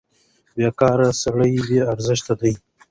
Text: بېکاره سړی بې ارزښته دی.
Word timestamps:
بېکاره 0.55 1.09
سړی 1.21 1.53
بې 1.67 1.79
ارزښته 1.91 2.33
دی. 2.41 2.53